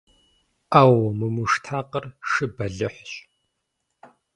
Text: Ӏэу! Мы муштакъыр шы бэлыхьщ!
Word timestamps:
Ӏэу! 0.71 1.01
Мы 1.17 1.27
муштакъыр 1.35 2.05
шы 2.29 2.45
бэлыхьщ! 2.55 3.11